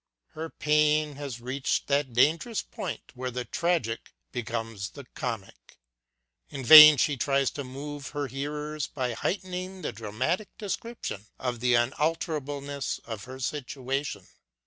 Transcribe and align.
Her 0.29 0.49
pain 0.49 1.17
has 1.17 1.39
reached 1.39 1.85
that 1.85 2.11
dangerous 2.13 2.63
point 2.63 3.11
where 3.13 3.29
the 3.29 3.45
tragic 3.45 4.11
becomes 4.31 4.89
the 4.89 5.03
comic. 5.13 5.77
In 6.49 6.65
vain 6.65 6.97
she 6.97 7.15
tries 7.17 7.51
to 7.51 7.63
move 7.63 8.07
her 8.09 8.25
hearers 8.25 8.87
by 8.87 9.13
heightening 9.13 9.83
the 9.83 9.91
dramatic 9.93 10.49
description 10.57 11.27
of 11.37 11.59
the 11.59 11.75
unalterableness 11.75 12.99
of 13.05 13.25
her 13.25 13.39
situation. 13.39 14.25